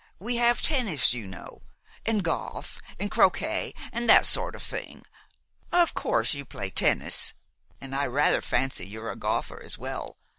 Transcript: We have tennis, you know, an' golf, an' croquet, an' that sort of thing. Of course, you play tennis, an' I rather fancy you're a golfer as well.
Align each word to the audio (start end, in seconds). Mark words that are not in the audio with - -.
We 0.17 0.37
have 0.37 0.63
tennis, 0.63 1.13
you 1.13 1.27
know, 1.27 1.61
an' 2.07 2.23
golf, 2.25 2.81
an' 2.99 3.09
croquet, 3.11 3.75
an' 3.93 4.07
that 4.07 4.25
sort 4.25 4.55
of 4.55 4.63
thing. 4.63 5.05
Of 5.71 5.93
course, 5.93 6.33
you 6.33 6.43
play 6.43 6.71
tennis, 6.71 7.35
an' 7.79 7.93
I 7.93 8.07
rather 8.07 8.41
fancy 8.41 8.87
you're 8.87 9.11
a 9.11 9.15
golfer 9.15 9.61
as 9.61 9.77
well. 9.77 10.17